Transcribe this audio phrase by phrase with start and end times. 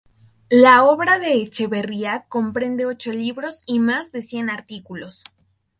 [0.49, 5.23] La obra de Echeverría comprende ocho libros y más de cien artículos.